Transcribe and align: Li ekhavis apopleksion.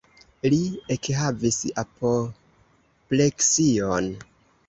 Li 0.51 0.59
ekhavis 0.95 1.59
apopleksion. 1.83 4.09